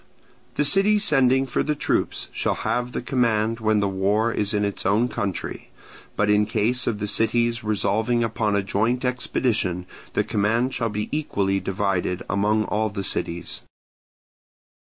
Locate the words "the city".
0.55-0.97